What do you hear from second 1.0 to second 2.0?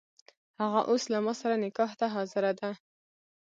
له ماسره نکاح